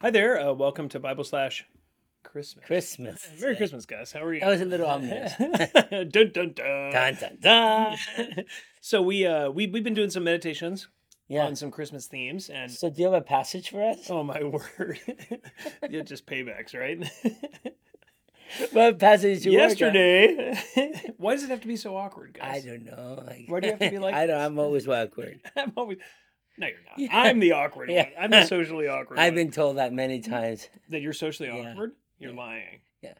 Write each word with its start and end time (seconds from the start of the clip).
Hi 0.00 0.10
there. 0.10 0.38
Uh, 0.40 0.52
welcome 0.52 0.88
to 0.90 1.00
Bible 1.00 1.24
slash 1.24 1.64
Christmas. 2.22 2.64
Christmas. 2.66 3.28
Merry 3.40 3.56
Christmas, 3.56 3.86
guys. 3.86 4.12
How 4.12 4.22
are 4.24 4.34
you? 4.34 4.40
That 4.40 4.48
was 4.48 4.60
a 4.60 4.64
little 4.64 4.86
ominous. 4.86 5.32
dun 5.90 6.30
dun 6.32 6.52
dun. 6.52 6.52
dun, 6.92 7.14
dun, 7.20 7.38
dun. 7.40 7.96
so 8.80 9.00
we 9.02 9.26
uh 9.26 9.50
we 9.50 9.66
we've 9.66 9.84
been 9.84 9.94
doing 9.94 10.10
some 10.10 10.24
meditations 10.24 10.88
Yeah. 11.28 11.46
on 11.46 11.56
some 11.56 11.70
Christmas 11.70 12.06
themes, 12.06 12.50
and 12.50 12.70
So 12.70 12.90
do 12.90 13.00
you 13.00 13.06
have 13.10 13.14
a 13.14 13.24
passage 13.24 13.70
for 13.70 13.82
us? 13.82 14.10
oh 14.10 14.22
my 14.22 14.42
word, 14.78 14.98
yeah, 15.88 16.02
just 16.02 16.26
paybacks, 16.26 16.74
right? 16.78 17.10
What 18.72 18.98
passage 19.00 19.44
you? 19.44 19.52
Yesterday, 19.52 20.56
why 21.16 21.34
does 21.34 21.42
it 21.44 21.50
have 21.50 21.62
to 21.62 21.66
be 21.68 21.76
so 21.76 21.96
awkward, 21.96 22.34
guys? 22.38 22.64
I 22.64 22.68
don't 22.68 22.84
know. 22.84 23.24
Like, 23.26 23.46
Why 23.48 23.58
do 23.60 23.66
you 23.66 23.72
have 23.72 23.80
to 23.80 23.90
be 23.90 23.98
like 23.98 24.14
I 24.14 24.26
don't. 24.26 24.40
I'm 24.40 24.58
always 24.58 24.86
awkward. 24.86 25.40
I'm 25.56 25.72
always. 25.76 25.98
No, 26.58 26.66
you're 26.66 26.76
not. 26.86 26.98
Yeah. 26.98 27.08
I'm 27.12 27.38
the 27.40 27.52
awkward 27.52 27.90
Yeah. 27.90 28.04
one. 28.04 28.12
I'm 28.24 28.30
the 28.30 28.44
socially 28.46 28.88
awkward. 28.88 29.18
I've 29.18 29.34
one. 29.34 29.44
been 29.44 29.50
told 29.50 29.76
that 29.76 29.92
many 29.92 30.20
times. 30.20 30.68
that 30.90 31.00
you're 31.02 31.12
socially 31.12 31.48
Yeah. 31.48 31.72
awkward. 31.72 31.92
You're 32.18 32.32
Yeah. 32.32 32.36
lying. 32.38 32.80
Yeah. 33.02 33.12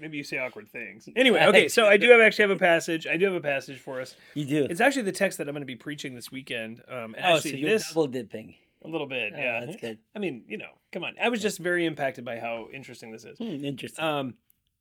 Maybe 0.00 0.18
you 0.18 0.24
say 0.24 0.38
awkward 0.38 0.68
things. 0.68 1.08
Anyway, 1.16 1.40
okay, 1.46 1.68
so 1.68 1.86
I 1.86 1.96
do 1.96 2.10
have 2.10 2.20
actually 2.20 2.42
have 2.42 2.50
a 2.50 2.56
passage. 2.58 3.06
I 3.06 3.16
do 3.16 3.24
have 3.26 3.34
a 3.34 3.40
passage 3.40 3.78
for 3.78 4.00
us. 4.00 4.14
You 4.34 4.44
do. 4.44 4.66
It's 4.68 4.80
actually 4.80 5.02
the 5.02 5.12
text 5.12 5.38
that 5.38 5.48
I'm 5.48 5.54
going 5.54 5.62
to 5.62 5.66
be 5.66 5.76
preaching 5.76 6.14
this 6.14 6.30
weekend. 6.30 6.82
Um, 6.88 7.14
and 7.14 7.24
oh, 7.24 7.36
actually, 7.36 7.50
so 7.52 7.56
you're 7.56 7.70
this 7.70 7.88
double 7.88 8.06
dipping. 8.08 8.54
a 8.82 8.88
little 8.88 9.06
bit, 9.06 9.32
Oh, 9.34 9.38
yeah. 9.38 9.64
that's 9.64 9.80
good. 9.80 9.98
I 10.14 10.18
mean, 10.18 10.44
you 10.46 10.58
know, 10.58 10.70
come 10.92 11.02
on. 11.04 11.14
I 11.20 11.28
was 11.30 11.40
just 11.40 11.58
very 11.58 11.86
impacted 11.86 12.24
by 12.24 12.38
how 12.38 12.68
interesting 12.72 13.10
this 13.10 13.24
is. 13.24 13.38
Hmm, 13.38 13.64
interesting. 13.64 14.04
Um, 14.04 14.34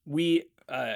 we 0.06 0.44
uh, 0.68 0.96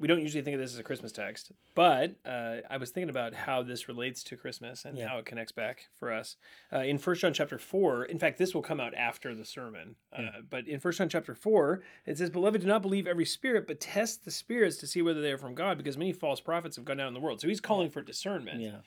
we 0.00 0.08
don't 0.08 0.20
usually 0.20 0.42
think 0.42 0.54
of 0.56 0.60
this 0.60 0.72
as 0.72 0.78
a 0.78 0.82
Christmas 0.82 1.12
text, 1.12 1.52
but 1.74 2.16
uh, 2.26 2.56
I 2.68 2.78
was 2.78 2.90
thinking 2.90 3.10
about 3.10 3.32
how 3.32 3.62
this 3.62 3.86
relates 3.88 4.24
to 4.24 4.36
Christmas 4.36 4.84
and 4.84 4.98
Yeah. 4.98 5.08
how 5.08 5.18
it 5.18 5.24
connects 5.24 5.52
back 5.52 5.86
for 5.94 6.12
us. 6.12 6.36
Uh, 6.72 6.78
in 6.80 6.98
First 6.98 7.20
John 7.20 7.32
chapter 7.32 7.58
four, 7.58 8.04
in 8.04 8.18
fact, 8.18 8.36
this 8.38 8.54
will 8.54 8.62
come 8.62 8.80
out 8.80 8.92
after 8.94 9.34
the 9.34 9.44
sermon. 9.44 9.94
Uh, 10.12 10.22
Yeah. 10.22 10.30
But 10.50 10.66
in 10.66 10.80
First 10.80 10.98
John 10.98 11.08
chapter 11.08 11.34
four, 11.34 11.82
it 12.06 12.18
says, 12.18 12.30
"Beloved, 12.30 12.60
do 12.60 12.66
not 12.66 12.82
believe 12.82 13.06
every 13.06 13.24
spirit, 13.24 13.66
but 13.68 13.80
test 13.80 14.24
the 14.24 14.30
spirits 14.32 14.76
to 14.78 14.86
see 14.86 15.00
whether 15.02 15.20
they 15.22 15.30
are 15.32 15.38
from 15.38 15.54
God, 15.54 15.78
because 15.78 15.96
many 15.96 16.12
false 16.12 16.40
prophets 16.40 16.76
have 16.76 16.84
gone 16.84 16.98
out 17.00 17.08
in 17.08 17.14
the 17.14 17.20
world." 17.20 17.40
So 17.40 17.48
he's 17.48 17.60
calling 17.60 17.88
for 17.90 18.02
discernment. 18.02 18.60
yeah. 18.60 18.80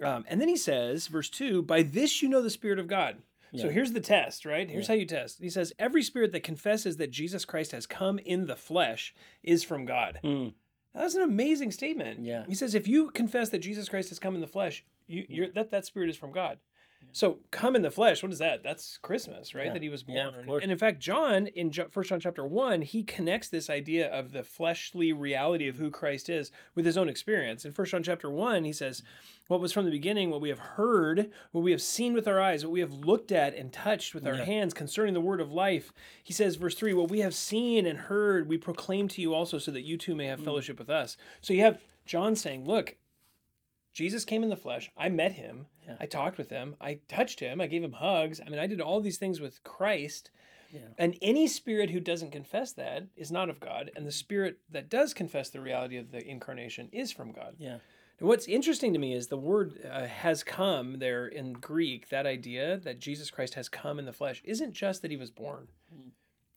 Um, 0.00 0.24
and 0.28 0.40
then 0.40 0.48
he 0.48 0.56
says, 0.56 1.06
verse 1.06 1.30
2, 1.30 1.62
by 1.62 1.82
this 1.84 2.20
you 2.20 2.28
know 2.28 2.42
the 2.42 2.50
Spirit 2.50 2.80
of 2.80 2.88
God. 2.88 3.18
So 3.56 3.68
here's 3.70 3.92
the 3.92 4.00
test, 4.00 4.44
right? 4.44 4.68
Here's 4.68 4.88
Yeah. 4.88 4.94
how 4.94 4.98
you 4.98 5.06
test. 5.06 5.40
He 5.40 5.48
says, 5.50 5.72
every 5.78 6.02
spirit 6.02 6.32
that 6.32 6.42
confesses 6.42 6.96
that 6.96 7.10
Jesus 7.10 7.44
Christ 7.44 7.72
has 7.72 7.86
come 7.86 8.18
in 8.18 8.46
the 8.46 8.56
flesh 8.56 9.14
is 9.42 9.62
from 9.62 9.84
God. 9.84 10.18
Hmm, 10.22 10.48
That's 10.94 11.14
an 11.14 11.22
amazing 11.22 11.70
statement. 11.72 12.20
Yeah. 12.24 12.44
He 12.48 12.54
says, 12.54 12.74
if 12.74 12.86
you 12.88 13.10
confess 13.10 13.50
that 13.50 13.58
Jesus 13.60 13.88
Christ 13.88 14.08
has 14.10 14.18
come 14.18 14.34
in 14.34 14.40
the 14.40 14.46
flesh, 14.46 14.84
you, 15.06 15.24
you're, 15.28 15.48
that, 15.52 15.70
that 15.70 15.86
spirit 15.86 16.08
is 16.10 16.16
from 16.16 16.32
God. 16.32 16.58
So 17.12 17.38
come 17.50 17.76
in 17.76 17.82
the 17.82 17.90
flesh, 17.90 18.22
what 18.22 18.32
is 18.32 18.38
that? 18.38 18.62
That's 18.62 18.98
Christmas, 18.98 19.54
right? 19.54 19.66
Yeah. 19.66 19.72
That 19.74 19.82
he 19.82 19.88
was 19.88 20.02
born. 20.02 20.16
Yeah, 20.48 20.58
and 20.62 20.72
in 20.72 20.78
fact, 20.78 21.00
John 21.00 21.46
in 21.48 21.70
First 21.72 22.08
John 22.08 22.20
chapter 22.20 22.44
one, 22.46 22.82
he 22.82 23.02
connects 23.04 23.48
this 23.48 23.70
idea 23.70 24.10
of 24.10 24.32
the 24.32 24.42
fleshly 24.42 25.12
reality 25.12 25.68
of 25.68 25.76
who 25.76 25.90
Christ 25.90 26.28
is 26.28 26.50
with 26.74 26.84
his 26.86 26.96
own 26.98 27.08
experience. 27.08 27.64
In 27.64 27.72
First 27.72 27.92
John 27.92 28.02
chapter 28.02 28.30
one, 28.30 28.64
he 28.64 28.72
says, 28.72 29.02
"What 29.46 29.60
was 29.60 29.72
from 29.72 29.84
the 29.84 29.90
beginning, 29.90 30.30
what 30.30 30.40
we 30.40 30.48
have 30.48 30.58
heard, 30.58 31.30
what 31.52 31.62
we 31.62 31.70
have 31.70 31.82
seen 31.82 32.14
with 32.14 32.26
our 32.26 32.40
eyes, 32.40 32.64
what 32.64 32.72
we 32.72 32.80
have 32.80 32.92
looked 32.92 33.30
at 33.32 33.54
and 33.54 33.72
touched 33.72 34.14
with 34.14 34.26
our 34.26 34.34
Yeah. 34.36 34.44
hands 34.44 34.74
concerning 34.74 35.14
the 35.14 35.20
word 35.20 35.40
of 35.40 35.52
life." 35.52 35.92
He 36.22 36.32
says, 36.32 36.56
verse 36.56 36.74
three, 36.74 36.94
"What 36.94 37.10
we 37.10 37.20
have 37.20 37.34
seen 37.34 37.86
and 37.86 37.98
heard, 37.98 38.48
we 38.48 38.58
proclaim 38.58 39.06
to 39.08 39.20
you 39.20 39.34
also, 39.34 39.58
so 39.58 39.70
that 39.70 39.82
you 39.82 39.96
too 39.96 40.14
may 40.14 40.26
Mm. 40.26 40.30
have 40.30 40.44
fellowship 40.44 40.78
with 40.78 40.90
us." 40.90 41.16
So 41.40 41.52
you 41.52 41.60
have 41.60 41.80
John 42.06 42.34
saying, 42.34 42.64
"Look." 42.64 42.96
Jesus 43.94 44.24
came 44.24 44.42
in 44.42 44.50
the 44.50 44.56
flesh. 44.56 44.90
I 44.96 45.08
met 45.08 45.32
him. 45.32 45.66
Yeah. 45.86 45.96
I 46.00 46.06
talked 46.06 46.36
with 46.36 46.50
him. 46.50 46.74
I 46.80 46.98
touched 47.08 47.40
him. 47.40 47.60
I 47.60 47.68
gave 47.68 47.84
him 47.84 47.92
hugs. 47.92 48.40
I 48.44 48.50
mean, 48.50 48.58
I 48.58 48.66
did 48.66 48.80
all 48.80 49.00
these 49.00 49.18
things 49.18 49.40
with 49.40 49.62
Christ. 49.62 50.30
Yeah. 50.72 50.80
And 50.98 51.16
any 51.22 51.46
spirit 51.46 51.90
who 51.90 52.00
doesn't 52.00 52.32
confess 52.32 52.72
that 52.72 53.06
is 53.16 53.30
not 53.30 53.48
of 53.48 53.60
God. 53.60 53.92
And 53.94 54.04
the 54.04 54.12
spirit 54.12 54.58
that 54.70 54.90
does 54.90 55.14
confess 55.14 55.48
the 55.48 55.60
reality 55.60 55.96
of 55.96 56.10
the 56.10 56.26
incarnation 56.28 56.88
is 56.92 57.12
from 57.12 57.30
God. 57.30 57.54
Yeah. 57.58 57.78
And 58.18 58.28
what's 58.28 58.48
interesting 58.48 58.92
to 58.92 58.98
me 58.98 59.14
is 59.14 59.28
the 59.28 59.36
word 59.36 59.78
uh, 59.90 60.06
has 60.06 60.42
come 60.42 60.98
there 60.98 61.26
in 61.26 61.52
Greek, 61.54 62.08
that 62.08 62.26
idea 62.26 62.76
that 62.78 63.00
Jesus 63.00 63.30
Christ 63.30 63.54
has 63.54 63.68
come 63.68 63.98
in 63.98 64.04
the 64.04 64.12
flesh 64.12 64.42
isn't 64.44 64.72
just 64.72 65.02
that 65.02 65.10
he 65.10 65.16
was 65.16 65.30
born, 65.30 65.68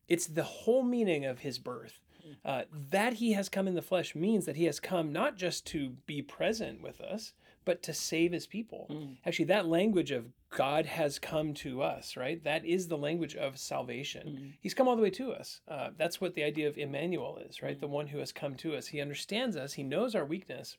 it's 0.07 0.27
the 0.27 0.43
whole 0.43 0.83
meaning 0.83 1.25
of 1.25 1.39
his 1.39 1.59
birth. 1.59 1.99
Uh, 2.45 2.63
that 2.71 3.13
he 3.13 3.33
has 3.33 3.49
come 3.49 3.67
in 3.67 3.75
the 3.75 3.81
flesh 3.81 4.15
means 4.15 4.45
that 4.45 4.55
he 4.55 4.65
has 4.65 4.79
come 4.79 5.11
not 5.11 5.37
just 5.37 5.65
to 5.67 5.89
be 6.05 6.21
present 6.21 6.81
with 6.81 7.01
us, 7.01 7.33
but 7.65 7.83
to 7.83 7.93
save 7.93 8.31
his 8.31 8.47
people. 8.47 8.87
Actually, 9.25 9.45
that 9.45 9.67
language 9.67 10.11
of 10.11 10.27
God 10.49 10.85
has 10.85 11.19
come 11.19 11.53
to 11.55 11.81
us, 11.81 12.15
right? 12.15 12.41
That 12.43 12.63
is 12.63 12.87
the 12.87 12.97
language 12.97 13.35
of 13.35 13.57
salvation. 13.59 14.53
He's 14.61 14.73
come 14.73 14.87
all 14.87 14.95
the 14.95 15.01
way 15.01 15.09
to 15.11 15.33
us. 15.33 15.59
Uh, 15.67 15.89
that's 15.97 16.21
what 16.21 16.33
the 16.33 16.43
idea 16.43 16.69
of 16.69 16.77
Emmanuel 16.77 17.37
is, 17.45 17.61
right? 17.61 17.79
The 17.79 17.87
one 17.87 18.07
who 18.07 18.19
has 18.19 18.31
come 18.31 18.55
to 18.55 18.73
us. 18.75 18.87
He 18.87 19.01
understands 19.01 19.57
us, 19.57 19.73
he 19.73 19.83
knows 19.83 20.15
our 20.15 20.23
weakness, 20.25 20.77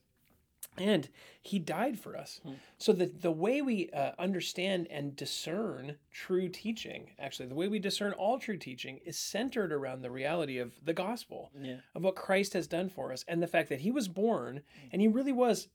and 0.79 1.09
he 1.41 1.59
died 1.59 1.99
for 1.99 2.15
us. 2.15 2.39
Hmm. 2.43 2.53
So 2.77 2.93
the 2.93 3.07
the 3.07 3.31
way 3.31 3.61
we 3.61 3.89
uh, 3.91 4.11
understand 4.17 4.87
and 4.89 5.15
discern 5.15 5.97
true 6.11 6.49
teaching, 6.49 7.11
actually, 7.19 7.47
the 7.47 7.55
way 7.55 7.67
we 7.67 7.79
discern 7.79 8.13
all 8.13 8.39
true 8.39 8.57
teaching 8.57 8.99
is 9.05 9.17
centered 9.17 9.71
around 9.71 10.01
the 10.01 10.11
reality 10.11 10.57
of 10.57 10.73
the 10.83 10.93
gospel, 10.93 11.51
Yeah. 11.59 11.77
of 11.95 12.03
what 12.03 12.15
Christ 12.15 12.53
has 12.53 12.67
done 12.67 12.89
for 12.89 13.11
us, 13.11 13.25
and 13.27 13.41
the 13.41 13.47
fact 13.47 13.69
that 13.69 13.81
he 13.81 13.91
was 13.91 14.07
born 14.07 14.57
hmm. 14.57 14.87
and 14.91 15.01
he 15.01 15.07
really 15.07 15.33
was 15.33 15.67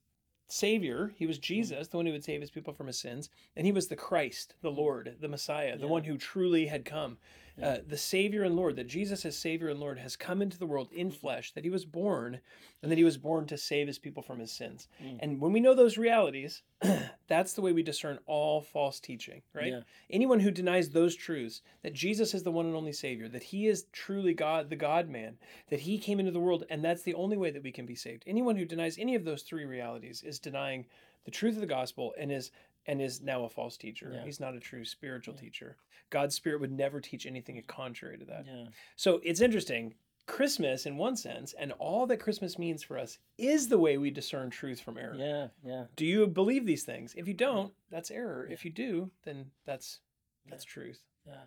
Savior. 0.48 1.12
He 1.16 1.26
was 1.26 1.36
hmm. 1.36 1.42
Jesus, 1.42 1.88
the 1.88 1.96
one 1.96 2.06
who 2.06 2.12
would 2.12 2.24
save 2.24 2.40
his 2.40 2.50
people 2.50 2.72
from 2.72 2.86
his 2.86 2.98
sins, 2.98 3.28
and 3.56 3.66
he 3.66 3.72
was 3.72 3.88
the 3.88 3.96
Christ, 3.96 4.54
the 4.62 4.70
Lord, 4.70 5.16
the 5.20 5.28
Messiah, 5.28 5.76
the 5.78 5.88
one 5.88 6.04
who 6.04 6.16
truly 6.16 6.66
had 6.66 6.84
come. 6.84 7.18
Uh, 7.62 7.76
the 7.86 7.96
Savior 7.96 8.42
and 8.42 8.56
Lord, 8.56 8.74
that 8.76 8.88
Jesus 8.88 9.24
as 9.24 9.38
Savior 9.38 9.68
and 9.68 9.78
Lord 9.78 9.98
has 9.98 10.16
come 10.16 10.42
into 10.42 10.58
the 10.58 10.66
world 10.66 10.88
in 10.92 11.10
flesh, 11.12 11.52
that 11.52 11.62
he 11.62 11.70
was 11.70 11.84
born, 11.84 12.40
and 12.82 12.90
that 12.90 12.98
he 12.98 13.04
was 13.04 13.16
born 13.16 13.46
to 13.46 13.56
save 13.56 13.86
his 13.86 13.98
people 13.98 14.22
from 14.22 14.40
his 14.40 14.50
sins. 14.50 14.88
And 15.20 15.40
when 15.40 15.52
we 15.52 15.60
know 15.60 15.72
those 15.74 15.96
realities, 15.96 16.62
that's 17.28 17.52
the 17.52 17.62
way 17.62 17.72
we 17.72 17.82
discern 17.84 18.18
all 18.26 18.60
false 18.60 18.98
teaching, 18.98 19.42
right? 19.52 19.72
Yeah. 19.72 19.80
Anyone 20.10 20.40
who 20.40 20.50
denies 20.50 20.90
those 20.90 21.14
truths, 21.14 21.62
that 21.82 21.94
Jesus 21.94 22.34
is 22.34 22.42
the 22.42 22.50
one 22.50 22.66
and 22.66 22.74
only 22.74 22.92
Savior, 22.92 23.28
that 23.28 23.44
he 23.44 23.68
is 23.68 23.86
truly 23.92 24.34
God, 24.34 24.68
the 24.68 24.76
God 24.76 25.08
man, 25.08 25.36
that 25.70 25.80
he 25.80 25.96
came 25.98 26.18
into 26.18 26.32
the 26.32 26.40
world, 26.40 26.64
and 26.68 26.84
that's 26.84 27.02
the 27.02 27.14
only 27.14 27.36
way 27.36 27.50
that 27.52 27.62
we 27.62 27.72
can 27.72 27.86
be 27.86 27.94
saved. 27.94 28.24
Anyone 28.26 28.56
who 28.56 28.64
denies 28.64 28.98
any 28.98 29.14
of 29.14 29.24
those 29.24 29.42
three 29.42 29.64
realities 29.64 30.22
is 30.24 30.40
denying 30.40 30.86
the 31.24 31.30
truth 31.30 31.54
of 31.54 31.60
the 31.60 31.66
gospel 31.66 32.12
and 32.18 32.30
is 32.30 32.50
and 32.86 33.00
is 33.00 33.20
now 33.20 33.44
a 33.44 33.48
false 33.48 33.76
teacher. 33.76 34.10
Yeah. 34.14 34.24
He's 34.24 34.40
not 34.40 34.54
a 34.54 34.60
true 34.60 34.84
spiritual 34.84 35.34
teacher. 35.34 35.76
God's 36.10 36.34
spirit 36.34 36.60
would 36.60 36.72
never 36.72 37.00
teach 37.00 37.26
anything 37.26 37.62
contrary 37.66 38.18
to 38.18 38.24
that. 38.26 38.44
Yeah. 38.46 38.64
So 38.96 39.20
it's 39.24 39.40
interesting. 39.40 39.94
Christmas, 40.26 40.86
in 40.86 40.96
one 40.96 41.16
sense, 41.16 41.52
and 41.58 41.72
all 41.72 42.06
that 42.06 42.16
Christmas 42.16 42.58
means 42.58 42.82
for 42.82 42.98
us 42.98 43.18
is 43.36 43.68
the 43.68 43.78
way 43.78 43.98
we 43.98 44.10
discern 44.10 44.48
truth 44.48 44.80
from 44.80 44.96
error. 44.96 45.14
Yeah. 45.18 45.48
Yeah. 45.62 45.84
Do 45.96 46.06
you 46.06 46.26
believe 46.26 46.64
these 46.64 46.82
things? 46.84 47.14
If 47.14 47.28
you 47.28 47.34
don't, 47.34 47.72
that's 47.90 48.10
error. 48.10 48.48
If 48.50 48.64
you 48.64 48.70
do, 48.70 49.10
then 49.24 49.50
that's 49.66 50.00
that's 50.48 50.64
truth. 50.64 51.00
Yeah. 51.26 51.42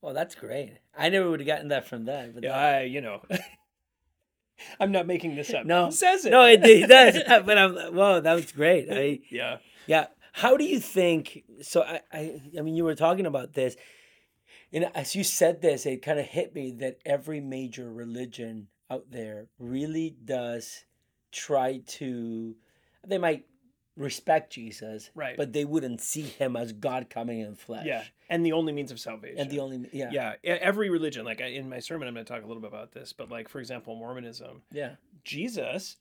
Well, 0.00 0.14
that's 0.14 0.34
great. 0.34 0.78
I 0.96 1.08
never 1.10 1.28
would 1.28 1.40
have 1.40 1.46
gotten 1.46 1.68
that 1.68 1.86
from 1.88 2.04
that. 2.06 2.34
But 2.34 2.44
Yeah, 2.44 2.50
that- 2.50 2.74
I, 2.76 2.82
you 2.84 3.00
know, 3.02 3.20
I'm 4.80 4.92
not 4.92 5.06
making 5.06 5.34
this 5.36 5.52
up. 5.52 5.66
No. 5.66 5.88
It 5.88 5.92
says 5.92 6.24
it. 6.24 6.30
no, 6.30 6.44
it, 6.44 6.64
it 6.64 6.88
does. 6.88 7.22
but 7.44 7.58
I'm. 7.58 7.74
Whoa, 7.94 8.20
that 8.20 8.34
was 8.34 8.50
great. 8.52 8.88
I. 8.90 9.20
yeah, 9.30 9.58
Yeah. 9.86 10.06
How 10.36 10.58
do 10.58 10.64
you 10.64 10.80
think? 10.80 11.44
So 11.62 11.80
I, 11.80 12.00
I, 12.12 12.40
I 12.58 12.60
mean, 12.60 12.76
you 12.76 12.84
were 12.84 12.94
talking 12.94 13.24
about 13.24 13.54
this, 13.54 13.74
and 14.70 14.84
as 14.94 15.16
you 15.16 15.24
said 15.24 15.62
this, 15.62 15.86
it 15.86 16.02
kind 16.02 16.18
of 16.18 16.26
hit 16.26 16.54
me 16.54 16.72
that 16.80 16.98
every 17.06 17.40
major 17.40 17.90
religion 17.90 18.68
out 18.90 19.10
there 19.10 19.46
really 19.58 20.14
does 20.22 20.84
try 21.32 21.80
to. 21.86 22.54
They 23.06 23.16
might 23.16 23.46
respect 23.96 24.52
Jesus, 24.52 25.08
Right. 25.14 25.38
But 25.38 25.54
they 25.54 25.64
wouldn't 25.64 26.02
see 26.02 26.20
him 26.20 26.54
as 26.54 26.74
God 26.74 27.08
coming 27.08 27.40
in 27.40 27.54
flesh. 27.54 27.86
yeah, 27.86 28.04
and 28.28 28.44
the 28.44 28.52
only 28.52 28.74
means 28.74 28.90
of 28.90 29.00
salvation. 29.00 29.38
And 29.38 29.50
the 29.50 29.60
only, 29.60 29.88
yeah, 29.90 30.10
yeah, 30.12 30.34
every 30.42 30.90
religion. 30.90 31.24
Like 31.24 31.40
in 31.40 31.70
my 31.70 31.78
sermon, 31.78 32.08
I'm 32.08 32.12
going 32.12 32.26
to 32.26 32.30
talk 32.30 32.44
a 32.44 32.46
little 32.46 32.60
bit 32.60 32.68
about 32.68 32.92
this. 32.92 33.14
But 33.14 33.30
like 33.30 33.48
for 33.48 33.58
example, 33.58 33.96
Mormonism, 33.96 34.60
yeah, 34.70 34.96
Jesus 35.24 35.96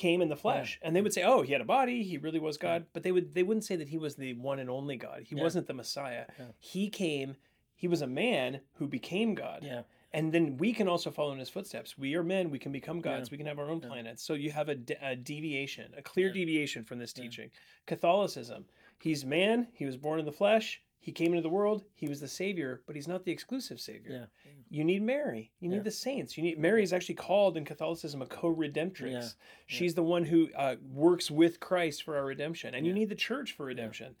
came 0.00 0.22
in 0.22 0.28
the 0.28 0.36
flesh, 0.36 0.78
and 0.82 0.94
they 0.96 1.02
would 1.02 1.12
say, 1.12 1.22
"Oh, 1.22 1.42
he 1.42 1.52
had 1.52 1.60
a 1.60 1.64
body. 1.78 2.02
He 2.02 2.16
really 2.18 2.40
was 2.40 2.56
God." 2.56 2.86
But 2.94 3.02
they 3.02 3.12
would 3.12 3.34
they 3.34 3.42
wouldn't 3.42 3.64
say 3.64 3.76
that 3.76 3.88
he 3.88 3.98
was 3.98 4.16
the 4.16 4.32
one 4.34 4.58
and 4.58 4.70
only 4.70 4.96
God. 4.96 5.22
He 5.28 5.36
Yeah. 5.36 5.42
wasn't 5.42 5.66
the 5.66 5.74
Messiah. 5.74 6.24
Yeah. 6.38 6.46
He 6.58 6.88
came. 6.88 7.36
He 7.76 7.88
was 7.88 8.02
a 8.02 8.06
man 8.06 8.60
who 8.74 8.86
became 8.86 9.34
God. 9.34 9.60
yeah, 9.64 9.82
And 10.12 10.32
then 10.32 10.56
we 10.58 10.72
can 10.74 10.86
also 10.88 11.10
follow 11.10 11.32
in 11.32 11.38
his 11.38 11.48
footsteps. 11.48 11.96
We 11.96 12.14
are 12.14 12.22
men. 12.22 12.50
We 12.50 12.58
can 12.58 12.72
become 12.72 12.96
Yeah. 12.98 13.02
gods. 13.10 13.30
We 13.30 13.38
can 13.38 13.46
have 13.46 13.58
our 13.58 13.70
own 13.70 13.80
Yeah. 13.80 13.88
planets. 13.88 14.22
So 14.22 14.34
you 14.34 14.50
have 14.50 14.68
a, 14.68 14.74
de- 14.74 14.98
a 15.06 15.16
deviation, 15.16 15.94
a 15.96 16.02
clear 16.02 16.26
Yeah. 16.28 16.34
deviation 16.40 16.84
from 16.84 16.98
this 16.98 17.14
Yeah. 17.16 17.22
teaching. 17.24 17.50
Catholicism. 17.86 18.66
He's 19.00 19.24
man. 19.24 19.68
He 19.72 19.84
was 19.86 19.96
born 19.96 20.18
in 20.20 20.26
the 20.26 20.32
flesh. 20.32 20.82
He 21.02 21.12
came 21.12 21.32
into 21.32 21.40
the 21.42 21.48
world. 21.48 21.82
He 21.94 22.08
was 22.08 22.20
the 22.20 22.28
savior, 22.28 22.82
but 22.86 22.94
he's 22.94 23.08
not 23.08 23.24
the 23.24 23.32
exclusive 23.32 23.80
savior. 23.80 24.28
yeah, 24.44 24.52
You 24.68 24.84
need 24.84 25.02
Mary. 25.02 25.50
You 25.58 25.70
need 25.70 25.76
Yeah. 25.76 25.82
the 25.82 25.90
saints. 25.90 26.36
You 26.36 26.42
need 26.42 26.58
Mary 26.58 26.82
is 26.82 26.92
actually 26.92 27.14
called 27.14 27.56
in 27.56 27.64
Catholicism 27.64 28.20
a 28.20 28.26
co-redemptrix. 28.26 29.10
Yeah. 29.10 29.28
She's 29.66 29.94
the 29.94 30.02
one 30.02 30.24
who 30.24 30.50
uh, 30.54 30.76
works 30.92 31.30
with 31.30 31.58
Christ 31.58 32.02
for 32.02 32.16
our 32.18 32.26
redemption, 32.26 32.74
and 32.74 32.86
you 32.86 32.92
need 32.92 33.08
the 33.08 33.14
church 33.14 33.52
for 33.52 33.64
redemption. 33.64 34.14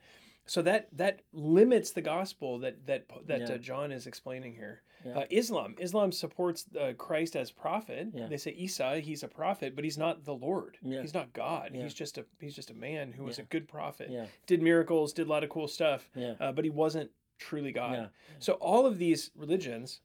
So 0.50 0.62
that 0.62 0.88
that 0.96 1.20
limits 1.32 1.92
the 1.92 2.02
gospel 2.02 2.58
that 2.58 2.84
that 2.86 3.04
that 3.28 3.40
Yeah. 3.42 3.52
uh, 3.54 3.58
John 3.58 3.92
is 3.92 4.08
explaining 4.08 4.54
here. 4.56 4.82
Yeah. 5.06 5.18
Uh, 5.20 5.24
Islam 5.30 5.76
Islam 5.78 6.10
supports 6.10 6.64
uh, 6.76 6.92
Christ 6.98 7.36
as 7.36 7.52
prophet. 7.52 8.08
Yeah. 8.12 8.26
They 8.26 8.36
say 8.36 8.50
Isa, 8.58 8.98
he's 8.98 9.22
a 9.22 9.28
prophet, 9.28 9.76
but 9.76 9.84
he's 9.84 9.96
not 9.96 10.24
the 10.24 10.34
Lord. 10.34 10.76
Yeah. 10.82 11.02
He's 11.02 11.14
not 11.14 11.32
God. 11.32 11.70
Yeah. 11.72 11.84
He's 11.84 11.94
just 11.94 12.18
a 12.18 12.24
he's 12.40 12.56
just 12.56 12.70
a 12.70 12.74
man 12.74 13.12
who 13.12 13.22
was 13.22 13.38
a 13.38 13.44
good 13.44 13.68
prophet. 13.68 14.08
Yeah. 14.10 14.26
Did 14.48 14.60
miracles, 14.60 15.12
did 15.12 15.28
a 15.28 15.30
lot 15.30 15.44
of 15.44 15.50
cool 15.50 15.68
stuff, 15.68 16.10
Yeah. 16.16 16.34
uh, 16.40 16.50
but 16.50 16.64
he 16.64 16.70
wasn't 16.70 17.12
truly 17.38 17.70
God. 17.70 17.92
Yeah. 17.92 18.06
So 18.40 18.54
all 18.54 18.86
of 18.86 18.98
these 18.98 19.30
religions 19.36 20.00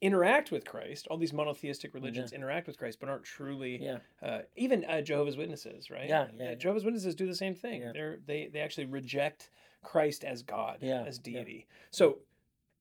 interact 0.00 0.52
with 0.52 0.64
Christ. 0.64 1.08
All 1.08 1.16
these 1.16 1.32
monotheistic 1.32 1.92
religions 1.92 2.32
interact 2.32 2.66
with 2.68 2.76
Christ, 2.78 2.98
but 3.00 3.08
aren't 3.08 3.24
truly. 3.24 3.78
Yeah. 3.82 3.98
Uh, 4.22 4.42
even 4.54 4.84
uh, 4.84 5.00
Jehovah's 5.00 5.36
Witnesses, 5.36 5.90
right? 5.90 6.08
Yeah, 6.08 6.28
yeah, 6.36 6.44
Uh, 6.44 6.48
yeah. 6.50 6.54
Jehovah's 6.54 6.84
Witnesses 6.84 7.14
do 7.16 7.26
the 7.26 7.34
same 7.34 7.54
thing. 7.56 7.82
Yeah. 7.82 7.92
They're 7.92 8.18
they 8.26 8.46
they 8.46 8.60
actually 8.60 8.86
reject 8.86 9.50
Christ 9.82 10.24
as 10.24 10.42
God, 10.42 10.78
Yeah, 10.80 11.02
as 11.04 11.20
yeah. 11.24 11.32
deity. 11.34 11.66
So 11.90 12.18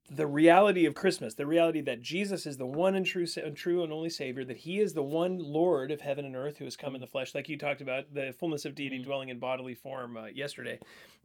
the 0.10 0.28
reality 0.28 0.86
of 0.86 0.94
Christmas, 0.94 1.36
the 1.36 1.46
reality 1.46 1.80
that 1.80 2.02
Jesus 2.02 2.46
is 2.46 2.58
the 2.58 2.66
one 2.66 2.96
and 2.96 3.06
true, 3.06 3.26
sa- 3.26 3.44
true 3.56 3.82
and 3.82 3.94
only 3.94 4.10
Savior, 4.10 4.44
that 4.44 4.58
He 4.58 4.80
is 4.82 4.94
the 4.94 5.04
one 5.04 5.38
Lord 5.40 5.90
of 5.90 6.02
heaven 6.02 6.26
and 6.26 6.36
earth 6.36 6.58
who 6.58 6.66
has 6.66 6.76
come 6.76 6.96
in 6.96 7.02
the 7.02 7.08
flesh, 7.08 7.34
like 7.34 7.48
you 7.48 7.58
talked 7.58 7.80
about, 7.80 8.14
the 8.14 8.34
fullness 8.34 8.66
of 8.66 8.76
deity 8.76 9.00
Mhm. 9.00 9.04
dwelling 9.06 9.30
in 9.30 9.40
bodily 9.40 9.74
form 9.74 10.18
uh, 10.18 10.26
yesterday, 10.26 10.80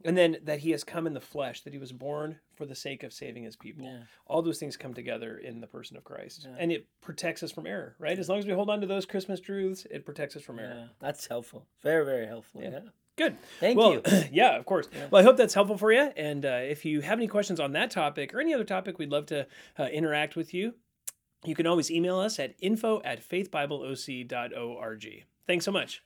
and 0.05 0.17
then 0.17 0.37
that 0.43 0.59
He 0.59 0.71
has 0.71 0.85
come 0.85 1.05
in 1.05 1.13
the 1.13 1.19
flesh, 1.19 1.63
that 1.63 1.73
He 1.73 1.79
was 1.79 1.91
born 1.91 2.39
for 2.55 2.65
the 2.65 2.75
sake 2.75 3.03
of 3.03 3.11
saving 3.11 3.43
His 3.43 3.57
people. 3.57 3.83
Yeah. 3.83 4.03
All 4.25 4.41
those 4.41 4.59
things 4.59 4.77
come 4.77 4.93
together 4.93 5.37
in 5.37 5.59
the 5.59 5.67
person 5.67 5.97
of 5.97 6.05
Christ, 6.05 6.45
Yeah. 6.45 6.55
and 6.57 6.71
it 6.71 6.87
protects 7.01 7.43
us 7.43 7.51
from 7.51 7.67
error. 7.67 7.97
Right, 7.99 8.17
as 8.17 8.29
long 8.29 8.39
as 8.39 8.45
we 8.45 8.53
hold 8.53 8.69
on 8.69 8.79
to 8.79 8.87
those 8.87 9.05
Christmas 9.05 9.41
truths, 9.41 9.85
it 9.91 10.05
protects 10.05 10.37
us 10.37 10.43
from 10.43 10.59
error. 10.59 10.75
Yeah. 10.75 10.87
That's 10.99 11.27
helpful. 11.27 11.67
Very, 11.81 12.05
very 12.05 12.27
helpful. 12.27 12.61
Yeah. 12.61 12.69
Yeah. 12.69 12.79
Good. 13.17 13.37
Thank 13.59 13.77
well, 13.77 13.93
you. 13.93 14.01
yeah, 14.31 14.55
of 14.57 14.65
course. 14.65 14.87
Yeah. 14.93 15.07
Well, 15.11 15.21
I 15.21 15.25
hope 15.25 15.37
that's 15.37 15.55
helpful 15.55 15.77
for 15.77 15.91
you. 15.91 16.11
And 16.15 16.45
uh, 16.45 16.59
if 16.61 16.85
you 16.85 17.01
have 17.01 17.17
any 17.19 17.27
questions 17.27 17.59
on 17.59 17.73
that 17.73 17.91
topic 17.91 18.33
or 18.33 18.39
any 18.39 18.53
other 18.53 18.63
topic, 18.63 18.99
we'd 18.99 19.11
love 19.11 19.25
to 19.27 19.47
uh, 19.77 19.85
interact 19.85 20.35
with 20.35 20.53
you. 20.53 20.75
You 21.43 21.55
can 21.55 21.67
always 21.67 21.91
email 21.91 22.19
us 22.19 22.39
at 22.39 22.55
info 22.59 23.01
at 23.03 23.27
faithbibleoc.org. 23.27 25.25
Thanks 25.47 25.65
so 25.65 25.71
much. 25.71 26.03